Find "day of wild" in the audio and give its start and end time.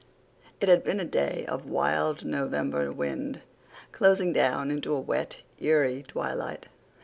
1.05-2.25